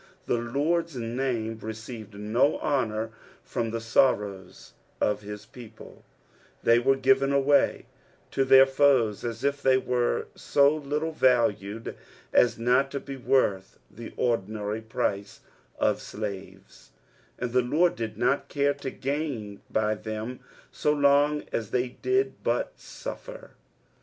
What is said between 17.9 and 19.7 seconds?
did not care to gain